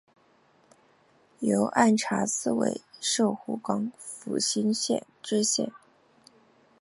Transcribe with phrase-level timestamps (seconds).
[1.41, 3.91] 由按察司委摄湖广
[4.23, 5.71] 蒲圻县知县。